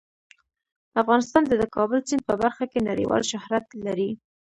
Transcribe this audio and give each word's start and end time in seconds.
افغانستان 1.01 1.43
د 1.47 1.53
د 1.61 1.63
کابل 1.75 1.99
سیند 2.07 2.21
په 2.29 2.33
برخه 2.41 2.63
کې 2.71 2.79
نړیوال 2.89 3.21
شهرت 3.31 3.65
لري. 3.85 4.09